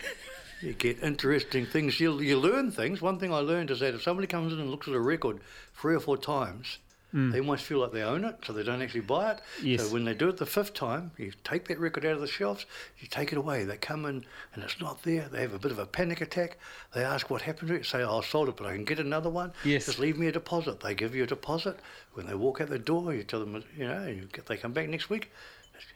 you 0.61 0.73
get 0.73 1.01
interesting 1.03 1.65
things. 1.65 1.99
You, 1.99 2.19
you 2.19 2.39
learn 2.39 2.71
things. 2.71 3.01
One 3.01 3.19
thing 3.19 3.33
I 3.33 3.39
learned 3.39 3.71
is 3.71 3.79
that 3.79 3.93
if 3.93 4.01
somebody 4.01 4.27
comes 4.27 4.53
in 4.53 4.59
and 4.59 4.69
looks 4.69 4.87
at 4.87 4.93
a 4.93 4.99
record 4.99 5.39
three 5.75 5.95
or 5.95 5.99
four 5.99 6.17
times, 6.17 6.79
they 7.11 7.39
almost 7.39 7.63
feel 7.63 7.79
like 7.79 7.91
they 7.91 8.03
own 8.03 8.23
it, 8.23 8.35
so 8.45 8.53
they 8.53 8.61
don't 8.61 8.83
actually 8.83 9.01
buy 9.01 9.31
it. 9.31 9.37
Mm. 9.59 9.63
Yes. 9.63 9.87
So 9.87 9.93
when 9.93 10.05
they 10.05 10.13
do 10.13 10.29
it 10.29 10.37
the 10.37 10.45
fifth 10.45 10.75
time, 10.75 11.11
you 11.17 11.31
take 11.43 11.67
that 11.67 11.79
record 11.79 12.05
out 12.05 12.13
of 12.13 12.21
the 12.21 12.27
shelves, 12.27 12.67
you 12.99 13.07
take 13.07 13.31
it 13.31 13.37
away. 13.37 13.63
They 13.63 13.77
come 13.77 14.05
in 14.05 14.25
and 14.53 14.63
it's 14.63 14.79
not 14.79 15.01
there. 15.01 15.27
They 15.27 15.41
have 15.41 15.55
a 15.55 15.59
bit 15.59 15.71
of 15.71 15.79
a 15.79 15.87
panic 15.87 16.21
attack. 16.21 16.59
They 16.93 17.03
ask 17.03 17.31
what 17.31 17.41
happened 17.41 17.69
to 17.69 17.75
it. 17.75 17.85
Say, 17.87 18.03
oh, 18.03 18.19
I 18.19 18.23
sold 18.23 18.49
it, 18.49 18.57
but 18.57 18.67
I 18.67 18.73
can 18.73 18.85
get 18.85 18.99
another 18.99 19.29
one. 19.29 19.53
Yes. 19.63 19.87
Just 19.87 19.97
leave 19.97 20.19
me 20.19 20.27
a 20.27 20.31
deposit. 20.31 20.81
They 20.81 20.93
give 20.93 21.15
you 21.15 21.23
a 21.23 21.27
deposit. 21.27 21.79
When 22.13 22.27
they 22.27 22.35
walk 22.35 22.61
out 22.61 22.69
the 22.69 22.77
door, 22.77 23.11
you 23.13 23.23
tell 23.23 23.39
them, 23.39 23.63
you 23.75 23.87
know, 23.87 24.05
you 24.05 24.27
get, 24.31 24.45
they 24.45 24.57
come 24.57 24.73
back 24.73 24.87
next 24.87 25.09
week. 25.09 25.31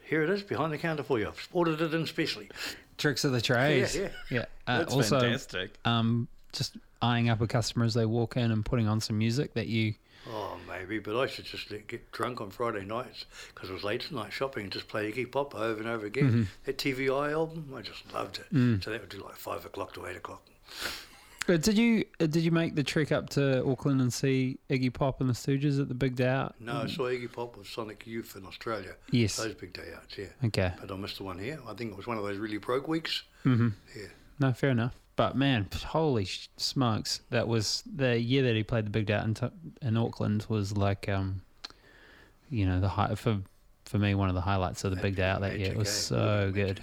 Here 0.06 0.24
it 0.24 0.30
is 0.30 0.42
behind 0.44 0.72
the 0.72 0.78
counter 0.78 1.04
for 1.04 1.20
you. 1.20 1.28
I've 1.28 1.50
ordered 1.52 1.82
it 1.82 1.94
in 1.94 2.06
specially. 2.06 2.50
Tricks 2.98 3.24
of 3.24 3.32
the 3.32 3.42
trades. 3.42 3.96
yeah. 3.96 4.10
yeah. 4.30 4.46
Uh, 4.68 4.80
That's 4.80 4.94
also, 4.94 5.20
fantastic. 5.20 5.78
um, 5.86 6.28
just 6.52 6.78
eyeing 7.02 7.30
up 7.30 7.42
a 7.42 7.48
customer 7.48 7.86
as 7.86 7.94
they 7.94 8.06
walk 8.06 8.38
in 8.38 8.52
and 8.52 8.64
putting 8.64 8.88
on 8.88 9.02
some 9.02 9.18
music 9.18 9.54
that 9.56 9.68
you. 9.68 9.96
Oh, 10.30 10.58
maybe, 10.68 11.00
but 11.00 11.20
I 11.20 11.28
should 11.28 11.46
just 11.46 11.70
let- 11.70 11.88
get 11.88 12.12
drunk 12.12 12.40
on 12.40 12.50
Friday 12.50 12.86
nights 12.86 13.26
because 13.54 13.70
it 13.70 13.74
was 13.74 13.84
late 13.84 14.10
night 14.12 14.32
shopping 14.32 14.64
and 14.64 14.72
just 14.72 14.88
play 14.88 15.12
Iggy 15.12 15.30
Pop 15.30 15.54
over 15.54 15.82
and 15.82 15.90
over 15.90 16.06
again. 16.06 16.30
Mm-hmm. 16.30 16.44
That 16.64 16.78
TV 16.78 17.10
Eye 17.10 17.34
album, 17.34 17.74
I 17.76 17.82
just 17.82 18.12
loved 18.14 18.38
it. 18.38 18.46
Mm. 18.54 18.82
So 18.84 18.92
that 18.92 19.02
would 19.02 19.10
do 19.10 19.22
like 19.22 19.36
five 19.36 19.66
o'clock 19.66 19.94
to 19.96 20.06
eight 20.06 20.16
o'clock. 20.16 20.42
Uh, 21.48 21.58
Did 21.58 21.78
you 21.78 22.06
uh, 22.22 22.26
did 22.26 22.44
you 22.44 22.52
make 22.52 22.76
the 22.76 22.84
trek 22.84 23.12
up 23.12 23.30
to 23.32 23.66
Auckland 23.66 24.00
and 24.00 24.14
see 24.14 24.60
Iggy 24.70 24.94
Pop 24.94 25.20
and 25.20 25.30
the 25.30 25.34
Stooges 25.34 25.80
at 25.80 25.90
the 25.90 25.94
Big 25.94 26.16
Day 26.16 26.28
Out? 26.28 26.56
No, 26.60 26.84
I 26.84 26.88
saw 26.88 27.04
Iggy 27.04 27.32
Pop 27.32 27.58
with 27.58 27.68
Sonic 27.68 28.08
Youth 28.08 28.36
in 28.38 28.46
Australia. 28.46 28.96
Yes. 29.12 29.36
Those 29.36 29.54
big 29.56 29.74
day 29.74 29.90
outs, 29.96 30.18
yeah. 30.18 30.28
Okay. 30.46 30.72
But 30.80 30.90
I 30.92 30.96
missed 30.96 31.18
the 31.18 31.24
one 31.24 31.38
here. 31.38 31.60
I 31.68 31.74
think 31.74 31.92
it 31.92 31.98
was 31.98 32.08
one 32.08 32.18
of 32.18 32.24
those 32.24 32.38
really 32.38 32.58
broke 32.60 32.88
weeks. 32.88 33.24
Mm-hmm. 33.46 33.70
Yeah. 33.96 34.08
No, 34.40 34.54
fair 34.54 34.70
enough. 34.70 34.96
But 35.16 35.36
man, 35.36 35.68
holy 35.86 36.28
smokes! 36.58 37.20
That 37.30 37.48
was 37.48 37.84
the 37.94 38.18
year 38.20 38.44
that 38.44 38.56
he 38.56 38.64
played 38.64 38.86
the 38.86 38.90
Big 38.90 39.06
Day 39.08 39.14
Out 39.16 39.26
in, 39.26 39.34
t- 39.34 39.48
in 39.82 39.98
Auckland 39.98 40.46
was 40.50 40.76
like, 40.78 41.08
um, 41.10 41.42
you 42.50 42.66
know, 42.66 42.80
the 42.80 42.88
high 42.90 43.14
for 43.16 43.40
for 43.86 44.00
me 44.00 44.16
one 44.16 44.30
of 44.30 44.36
the 44.36 44.42
highlights 44.42 44.84
of 44.86 44.96
the 44.96 45.02
Big 45.02 45.16
Day 45.18 45.24
Out 45.26 45.42
that 45.42 45.60
year. 45.60 45.72
It 45.72 45.78
was 45.78 45.92
so 45.92 46.52
good. 46.54 46.82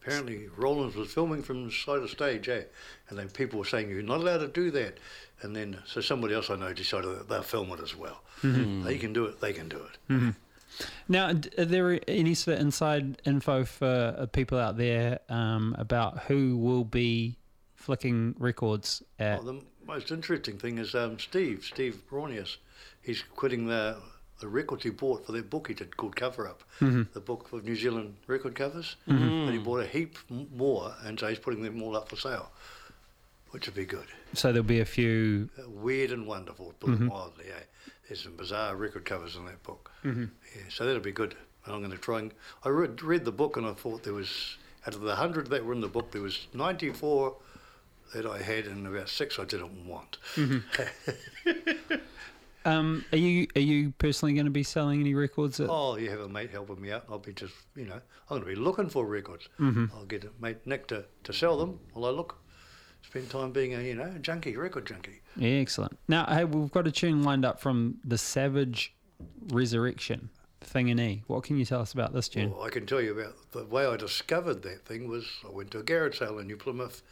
Apparently, 0.00 0.48
Rollins 0.56 0.94
was 0.94 1.12
filming 1.12 1.42
from 1.42 1.66
the 1.66 1.72
side 1.72 2.02
of 2.02 2.10
stage, 2.10 2.48
eh? 2.48 2.62
And 3.08 3.18
then 3.18 3.28
people 3.28 3.58
were 3.58 3.64
saying, 3.64 3.90
you're 3.90 4.02
not 4.02 4.20
allowed 4.20 4.38
to 4.38 4.48
do 4.48 4.70
that. 4.70 4.98
And 5.42 5.54
then, 5.54 5.78
so 5.86 6.00
somebody 6.00 6.34
else 6.34 6.50
I 6.50 6.56
know 6.56 6.72
decided 6.72 7.10
that 7.10 7.28
they'll 7.28 7.42
film 7.42 7.70
it 7.72 7.80
as 7.80 7.94
well. 7.94 8.22
Mm-hmm. 8.42 8.84
They 8.84 8.98
can 8.98 9.12
do 9.12 9.26
it, 9.26 9.40
they 9.40 9.52
can 9.52 9.68
do 9.68 9.80
it. 10.08 10.34
Now, 11.08 11.32
d- 11.32 11.50
are 11.58 11.64
there 11.64 12.00
any 12.08 12.34
sort 12.34 12.56
of 12.56 12.60
inside 12.62 13.20
info 13.24 13.64
for 13.64 14.14
uh, 14.16 14.26
people 14.26 14.58
out 14.58 14.76
there 14.76 15.18
um, 15.28 15.74
about 15.78 16.20
who 16.24 16.56
will 16.56 16.84
be 16.84 17.36
flicking 17.74 18.34
records 18.38 19.02
at? 19.18 19.42
Well, 19.42 19.54
the 19.54 19.62
most 19.86 20.10
interesting 20.10 20.58
thing 20.58 20.78
is 20.78 20.94
um, 20.94 21.18
Steve, 21.18 21.64
Steve 21.64 22.02
Braunias. 22.10 22.56
He's 23.02 23.22
quitting 23.22 23.66
the 23.66 23.96
the 24.40 24.48
records 24.48 24.84
he 24.84 24.90
bought 24.90 25.26
for 25.26 25.32
that 25.32 25.50
book 25.50 25.68
he 25.68 25.74
did 25.74 25.96
called 25.96 26.16
Cover 26.16 26.46
Up, 26.46 26.62
mm-hmm. 26.80 27.02
the 27.12 27.20
book 27.20 27.52
of 27.52 27.64
New 27.64 27.76
Zealand 27.76 28.16
record 28.26 28.54
covers. 28.54 28.96
Mm-hmm. 29.08 29.22
and 29.22 29.52
he 29.52 29.58
bought 29.58 29.80
a 29.80 29.86
heap 29.86 30.16
more, 30.54 30.94
and 31.04 31.18
so 31.18 31.26
he's 31.28 31.38
putting 31.38 31.62
them 31.62 31.82
all 31.82 31.96
up 31.96 32.08
for 32.08 32.16
sale, 32.16 32.50
which 33.50 33.66
would 33.66 33.74
be 33.74 33.84
good. 33.84 34.06
So 34.34 34.52
there'll 34.52 34.64
be 34.64 34.80
a 34.80 34.84
few. 34.84 35.48
Uh, 35.58 35.68
weird 35.68 36.12
and 36.12 36.26
wonderful, 36.26 36.74
put 36.78 36.90
it 36.90 36.92
mm-hmm. 36.94 37.08
mildly. 37.08 37.46
Eh? 37.46 37.62
There's 38.06 38.22
some 38.22 38.36
bizarre 38.36 38.76
record 38.76 39.04
covers 39.04 39.36
in 39.36 39.44
that 39.46 39.62
book. 39.62 39.90
Yeah, 40.56 40.62
so 40.70 40.86
that'll 40.86 41.00
be 41.00 41.12
good. 41.12 41.34
And 41.64 41.74
I'm 41.74 41.80
going 41.80 41.92
to 41.92 41.98
try 41.98 42.20
and. 42.20 42.32
I 42.64 42.70
read, 42.70 43.02
read 43.02 43.24
the 43.24 43.32
book 43.32 43.56
and 43.56 43.66
I 43.66 43.72
thought 43.72 44.02
there 44.02 44.14
was, 44.14 44.56
out 44.86 44.94
of 44.94 45.00
the 45.00 45.08
100 45.08 45.50
that 45.50 45.64
were 45.64 45.74
in 45.74 45.80
the 45.80 45.88
book, 45.88 46.12
there 46.12 46.22
was 46.22 46.46
94 46.54 47.36
that 48.14 48.24
I 48.24 48.40
had, 48.40 48.66
and 48.66 48.86
about 48.86 49.08
six 49.08 49.38
I 49.38 49.44
didn't 49.44 49.86
want. 49.86 50.16
Um, 52.68 53.04
are 53.12 53.18
you 53.18 53.46
are 53.56 53.60
you 53.60 53.92
personally 53.98 54.34
going 54.34 54.46
to 54.46 54.50
be 54.50 54.62
selling 54.62 55.00
any 55.00 55.14
records? 55.14 55.60
At, 55.60 55.70
Oh, 55.70 55.96
you 55.96 56.10
have 56.10 56.20
a 56.20 56.28
mate 56.28 56.50
helping 56.50 56.80
me 56.80 56.92
out. 56.92 57.04
I'll 57.08 57.18
be 57.18 57.32
just, 57.32 57.54
you 57.74 57.86
know, 57.86 57.94
I'm 57.94 58.40
going 58.40 58.42
to 58.42 58.48
be 58.48 58.54
looking 58.56 58.88
for 58.88 59.06
records. 59.06 59.48
Mm-hmm. 59.58 59.86
I'll 59.94 60.04
get 60.04 60.24
a 60.24 60.30
mate 60.40 60.58
Nick 60.66 60.86
to, 60.88 61.04
to 61.24 61.32
sell 61.32 61.58
them 61.58 61.80
while 61.92 62.06
I 62.06 62.10
look. 62.10 62.36
Spend 63.02 63.30
time 63.30 63.52
being 63.52 63.74
a, 63.74 63.80
you 63.80 63.94
know, 63.94 64.12
junkie, 64.20 64.56
record 64.56 64.86
junkie. 64.86 65.20
Yeah, 65.36 65.60
excellent. 65.60 65.96
Now, 66.08 66.26
hey, 66.26 66.44
we've 66.44 66.70
got 66.70 66.86
a 66.86 66.92
tune 66.92 67.22
lined 67.22 67.44
up 67.44 67.60
from 67.60 67.98
the 68.04 68.18
Savage 68.18 68.94
Resurrection 69.48 70.28
thing 70.60 70.88
in 70.88 71.00
E. 71.00 71.22
What 71.26 71.44
can 71.44 71.56
you 71.56 71.64
tell 71.64 71.80
us 71.80 71.92
about 71.92 72.12
this 72.12 72.28
tune? 72.28 72.50
Well, 72.50 72.64
I 72.64 72.70
can 72.70 72.86
tell 72.86 73.00
you 73.00 73.18
about 73.18 73.34
the 73.52 73.64
way 73.64 73.86
I 73.86 73.96
discovered 73.96 74.62
that 74.62 74.84
thing 74.84 75.08
was 75.08 75.26
I 75.46 75.50
went 75.50 75.70
to 75.70 75.78
a 75.78 75.82
garage 75.82 76.18
sale 76.18 76.38
in 76.38 76.48
New 76.48 76.56
Plymouth, 76.56 77.02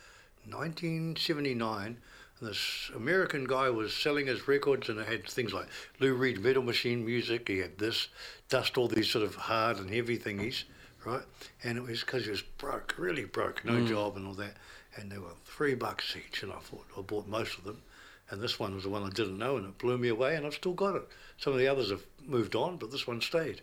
1979, 0.48 1.86
and 1.86 1.96
this 2.40 2.90
American 2.94 3.44
guy 3.44 3.70
was 3.70 3.94
selling 3.94 4.26
his 4.26 4.46
records, 4.46 4.88
and 4.88 4.98
it 4.98 5.06
had 5.06 5.26
things 5.26 5.54
like 5.54 5.66
Lou 6.00 6.14
Reed 6.14 6.40
metal 6.40 6.62
machine 6.62 7.04
music. 7.04 7.48
He 7.48 7.58
had 7.58 7.78
this, 7.78 8.08
dust 8.48 8.76
all 8.76 8.88
these 8.88 9.10
sort 9.10 9.24
of 9.24 9.34
hard 9.34 9.78
and 9.78 9.88
heavy 9.88 10.18
thingies, 10.18 10.64
right? 11.04 11.22
And 11.64 11.78
it 11.78 11.82
was 11.82 12.00
because 12.00 12.24
he 12.24 12.30
was 12.30 12.42
broke, 12.42 12.94
really 12.98 13.24
broke, 13.24 13.64
no 13.64 13.72
mm. 13.72 13.88
job 13.88 14.16
and 14.16 14.26
all 14.26 14.34
that. 14.34 14.54
And 14.96 15.10
they 15.10 15.18
were 15.18 15.32
three 15.44 15.74
bucks 15.74 16.14
each, 16.16 16.42
and 16.42 16.52
I 16.52 16.58
thought 16.58 16.86
I 16.96 17.00
bought 17.00 17.26
most 17.26 17.56
of 17.58 17.64
them. 17.64 17.82
And 18.28 18.40
this 18.40 18.58
one 18.58 18.74
was 18.74 18.82
the 18.82 18.90
one 18.90 19.04
I 19.04 19.10
didn't 19.10 19.38
know, 19.38 19.56
and 19.56 19.66
it 19.66 19.78
blew 19.78 19.96
me 19.96 20.08
away, 20.08 20.36
and 20.36 20.44
I've 20.44 20.54
still 20.54 20.72
got 20.72 20.96
it. 20.96 21.08
Some 21.38 21.52
of 21.52 21.58
the 21.58 21.68
others 21.68 21.90
have 21.90 22.02
moved 22.26 22.56
on, 22.56 22.76
but 22.76 22.90
this 22.90 23.06
one 23.06 23.20
stayed. 23.20 23.62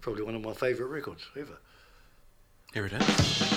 Probably 0.00 0.22
one 0.22 0.34
of 0.34 0.42
my 0.42 0.52
favourite 0.52 0.90
records 0.90 1.26
ever. 1.36 1.58
Here 2.74 2.86
it 2.86 2.92
is. 2.92 3.53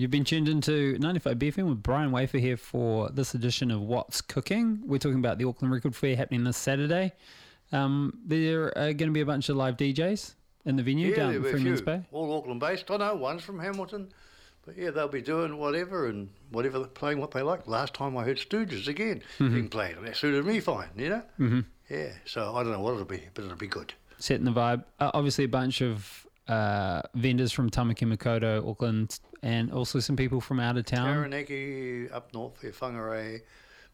You've 0.00 0.10
been 0.10 0.24
tuned 0.24 0.48
into 0.48 0.96
95 0.98 1.38
BFM 1.38 1.68
with 1.68 1.82
Brian 1.82 2.10
Wafer 2.10 2.38
here 2.38 2.56
for 2.56 3.10
this 3.10 3.34
edition 3.34 3.70
of 3.70 3.82
What's 3.82 4.22
Cooking. 4.22 4.80
We're 4.86 4.96
talking 4.96 5.18
about 5.18 5.36
the 5.36 5.44
Auckland 5.44 5.74
Record 5.74 5.94
Fair 5.94 6.16
happening 6.16 6.42
this 6.42 6.56
Saturday. 6.56 7.12
Um, 7.70 8.18
there 8.24 8.68
are 8.78 8.94
going 8.94 9.10
to 9.10 9.10
be 9.10 9.20
a 9.20 9.26
bunch 9.26 9.50
of 9.50 9.56
live 9.56 9.76
DJs 9.76 10.36
in 10.64 10.76
the 10.76 10.82
venue 10.82 11.14
down 11.14 11.32
there'll 11.32 11.46
at 11.46 11.52
be 11.52 11.58
Freeman's 11.62 11.82
Bay. 11.82 12.02
All 12.12 12.34
Auckland 12.34 12.60
based. 12.60 12.90
I 12.90 12.96
know 12.96 13.14
one's 13.14 13.42
from 13.42 13.58
Hamilton, 13.58 14.10
but 14.64 14.78
yeah, 14.78 14.90
they'll 14.90 15.06
be 15.06 15.20
doing 15.20 15.58
whatever 15.58 16.06
and 16.06 16.30
whatever, 16.50 16.82
playing 16.86 17.20
what 17.20 17.32
they 17.32 17.42
like. 17.42 17.66
Last 17.68 17.92
time 17.92 18.16
I 18.16 18.24
heard 18.24 18.38
Stooges 18.38 18.88
again 18.88 19.22
Mm-hmm. 19.38 19.52
being 19.54 19.68
played, 19.68 19.98
and 19.98 20.06
that 20.06 20.16
suited 20.16 20.46
me 20.46 20.60
fine, 20.60 20.88
you 20.96 21.10
know? 21.10 21.22
Mm-hmm. 21.38 21.60
Yeah, 21.90 22.12
so 22.24 22.56
I 22.56 22.62
don't 22.62 22.72
know 22.72 22.80
what 22.80 22.94
it'll 22.94 23.04
be, 23.04 23.24
but 23.34 23.44
it'll 23.44 23.54
be 23.58 23.66
good. 23.66 23.92
setting 24.18 24.46
the 24.46 24.52
vibe. 24.52 24.82
Uh, 24.98 25.10
obviously, 25.12 25.44
a 25.44 25.48
bunch 25.48 25.82
of 25.82 26.26
uh, 26.50 27.02
vendors 27.14 27.52
from 27.52 27.70
Tamaki 27.70 28.06
Makaurau, 28.12 28.68
Auckland, 28.68 29.20
and 29.42 29.72
also 29.72 30.00
some 30.00 30.16
people 30.16 30.40
from 30.40 30.58
out 30.60 30.76
of 30.76 30.84
town. 30.84 31.14
Taranaki, 31.14 32.10
up 32.10 32.32
north 32.34 32.60
there, 32.60 32.72
Whangarei, 32.72 33.40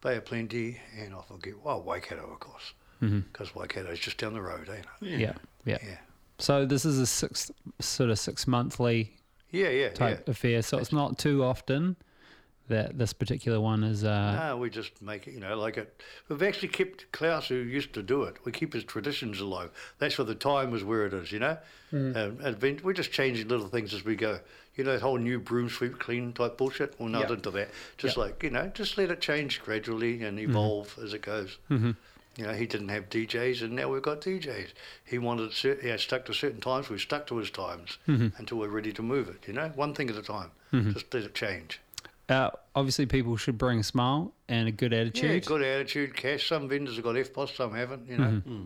Bay 0.01 0.17
of 0.17 0.25
Plenty, 0.25 0.81
and 0.99 1.15
I 1.15 1.21
forget, 1.23 1.55
well, 1.63 1.83
Waikato, 1.83 2.31
of 2.33 2.41
course, 2.41 2.73
because 3.01 3.55
Waikato 3.55 3.91
is 3.91 3.99
just 3.99 4.19
down 4.19 4.33
the 4.33 4.41
road, 4.41 4.69
ain't 4.71 4.87
it? 5.03 5.21
Yeah. 5.21 5.33
yeah, 5.65 5.79
Yeah. 5.85 5.97
So 6.39 6.67
this 6.67 6.85
is 6.85 6.99
a 6.99 7.07
six 7.07 7.51
sort 7.81 8.11
of 8.11 8.19
six 8.19 8.47
monthly 8.47 9.13
Yeah, 9.51 9.69
yeah, 9.71 9.89
type 9.91 10.25
yeah. 10.27 10.31
affair. 10.31 10.63
So 10.63 10.79
it's 10.79 10.93
not 10.93 11.19
too 11.19 11.43
often 11.45 11.97
that 12.69 12.99
this 12.99 13.13
particular 13.13 13.61
one 13.61 13.85
is. 13.85 14.05
Uh, 14.05 14.49
No, 14.49 14.57
we 14.57 14.71
just 14.71 15.01
make 15.03 15.27
it, 15.29 15.35
you 15.35 15.41
know, 15.41 15.57
like 15.59 15.77
it. 15.77 16.03
We've 16.29 16.43
actually 16.43 16.69
kept 16.69 17.11
Klaus, 17.13 17.49
who 17.49 17.55
used 17.57 17.93
to 17.95 18.03
do 18.03 18.25
it. 18.25 18.37
We 18.45 18.53
keep 18.53 18.73
his 18.73 18.85
traditions 18.85 19.41
alive. 19.41 19.71
That's 19.99 20.19
why 20.19 20.25
the 20.25 20.35
time 20.35 20.75
is 20.75 20.83
where 20.85 21.07
it 21.07 21.15
is, 21.15 21.33
you 21.33 21.39
know. 21.39 21.59
Mm. 21.93 22.17
Um, 22.17 22.39
and 22.45 22.81
we're 22.83 22.93
just 22.93 23.13
changing 23.13 23.49
little 23.49 23.69
things 23.69 23.95
as 23.95 24.05
we 24.05 24.17
go. 24.17 24.41
You 24.75 24.85
know, 24.85 24.93
that 24.93 25.03
whole 25.03 25.17
new 25.19 25.39
broom 25.39 25.69
sweep 25.71 25.99
clean 25.99 26.33
type 26.33 26.59
bullshit. 26.59 26.95
We're 26.99 27.09
not 27.09 27.29
Yeah. 27.29 27.37
into 27.37 27.51
that. 27.53 27.71
Just 27.99 28.17
Yeah. 28.17 28.25
like 28.25 28.43
you 28.43 28.51
know, 28.51 28.71
just 28.75 28.99
let 28.99 29.11
it 29.11 29.21
change 29.21 29.63
gradually 29.63 30.23
and 30.23 30.39
Mm-hmm. 30.39 30.51
evolve 30.51 30.99
as 31.03 31.15
it 31.15 31.23
goes. 31.23 31.59
Mm-hmm. 31.71 31.93
You 32.37 32.47
know, 32.47 32.53
he 32.53 32.67
didn't 32.67 32.91
have 32.91 33.09
DJs, 33.09 33.63
and 33.63 33.73
now 33.75 33.89
we've 33.91 34.03
got 34.03 34.21
DJs. 34.21 34.69
He 35.07 35.17
wanted, 35.17 35.55
cer- 35.55 35.81
he 35.81 35.97
stuck 35.97 36.27
to 36.27 36.35
certain 36.35 36.61
times. 36.61 36.91
We 36.91 36.99
stuck 36.99 37.27
to 37.29 37.37
his 37.39 37.51
times 37.51 37.97
Mm-hmm. 38.07 38.37
until 38.39 38.59
we're 38.59 38.69
ready 38.69 38.93
to 38.93 39.03
move 39.03 39.31
it. 39.31 39.47
You 39.49 39.55
know, 39.55 39.69
one 39.75 39.95
thing 39.95 40.11
at 40.11 40.17
a 40.17 40.23
time. 40.23 40.51
Just 40.93 41.15
let 41.15 41.23
it 41.25 41.35
change. 41.35 41.81
Uh, 42.29 42.51
obviously, 42.75 43.07
people 43.07 43.37
should 43.37 43.57
bring 43.57 43.79
a 43.79 43.83
smile 43.85 44.33
and 44.49 44.67
a 44.69 44.73
good 44.73 44.93
attitude. 44.93 45.31
Yeah, 45.31 45.39
good 45.39 45.63
attitude, 45.63 46.17
cash. 46.17 46.49
Some 46.49 46.69
vendors 46.69 46.97
have 46.97 47.05
got 47.05 47.15
EFTPOS, 47.15 47.57
some 47.57 47.73
haven't, 47.75 48.09
you 48.09 48.19
know. 48.19 48.25
Mm-hmm. 48.47 48.65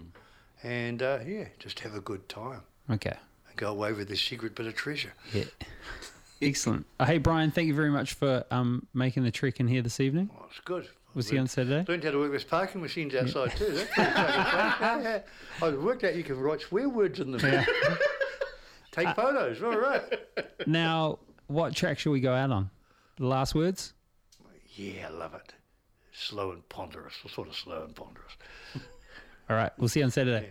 And 0.63 1.03
uh, 1.03 1.19
yeah, 1.27 1.45
just 1.59 1.81
have 1.81 1.95
a 1.95 2.01
good 2.01 2.29
time 2.29 2.63
Okay. 2.91 3.17
and 3.49 3.57
go 3.57 3.71
away 3.71 3.93
with 3.93 4.09
this 4.09 4.21
secret 4.23 4.55
bit 4.55 4.67
of 4.67 4.75
treasure. 4.75 5.13
Yeah. 5.33 5.45
Excellent. 6.43 6.87
Uh, 6.99 7.05
hey, 7.05 7.19
Brian, 7.19 7.51
thank 7.51 7.67
you 7.69 7.75
very 7.75 7.91
much 7.91 8.15
for 8.15 8.45
um, 8.51 8.87
making 8.95 9.25
the 9.25 9.31
trek 9.31 9.61
in 9.61 9.69
here 9.69 9.83
this 9.83 10.01
evening. 10.01 10.31
Oh, 10.39 10.47
it's 10.51 10.61
good. 10.61 10.89
See 11.19 11.35
you 11.35 11.41
on 11.41 11.49
Saturday. 11.49 11.85
Learned 11.91 12.05
how 12.05 12.13
to 12.13 12.19
work 12.19 12.31
with 12.31 12.49
parking 12.49 12.81
machines 12.81 13.15
outside 13.17 13.51
too. 13.57 13.65
That's 13.73 13.91
pretty 13.93 14.11
fucking 14.13 14.73
fun. 14.79 14.81
yeah, 14.81 15.01
yeah. 15.03 15.67
I 15.67 15.71
worked 15.73 16.05
out 16.05 16.15
you 16.15 16.23
can 16.23 16.39
write 16.39 16.61
swear 16.61 16.89
words 16.89 17.19
in 17.21 17.33
them. 17.33 17.41
Take 18.93 19.09
Uh, 19.09 19.15
photos. 19.15 19.61
All 19.63 19.77
right. 19.77 20.03
Now, 20.69 21.19
what 21.49 21.75
track 21.75 21.99
shall 21.99 22.13
we 22.13 22.21
go 22.21 22.33
out 22.33 22.51
on? 22.53 22.71
The 23.21 23.27
last 23.27 23.55
words? 23.55 23.93
Yeah, 24.75 25.09
I 25.09 25.11
love 25.11 25.35
it. 25.35 25.53
Slow 26.11 26.53
and 26.53 26.67
ponderous. 26.71 27.13
Sort 27.29 27.49
of 27.49 27.55
slow 27.55 27.85
and 27.85 27.95
ponderous. 27.95 28.33
All 29.51 29.57
right. 29.57 29.71
We'll 29.77 29.89
see 29.91 30.01
you 30.01 30.07
on 30.07 30.11
Saturday. 30.11 30.49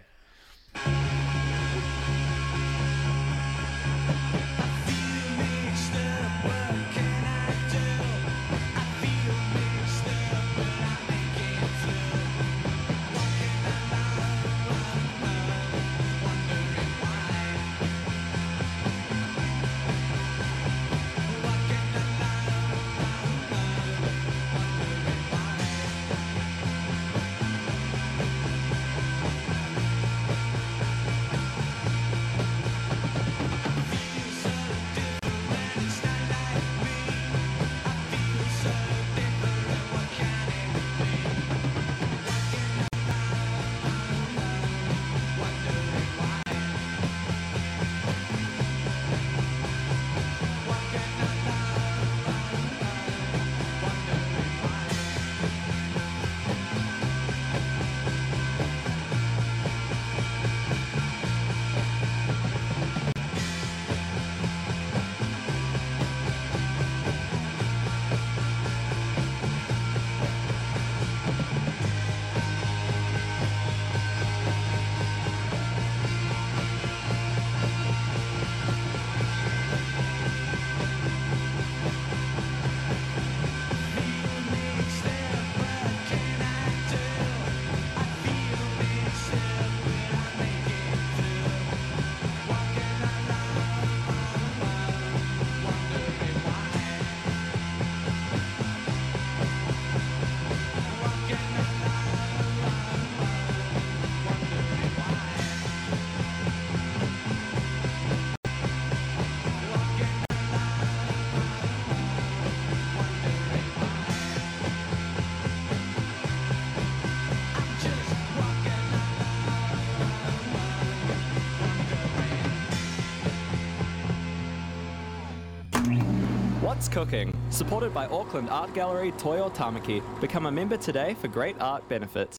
Cooking? 126.88 127.36
Supported 127.50 127.94
by 127.94 128.06
Auckland 128.08 128.50
Art 128.50 128.74
Gallery 128.74 129.12
Toi 129.18 129.40
o 129.40 129.50
Tāmaki. 129.50 130.02
Become 130.22 130.46
a 130.46 130.52
member 130.52 130.78
today 130.78 131.16
for 131.16 131.28
great 131.28 131.60
art 131.60 131.88
benefits. 131.90 132.38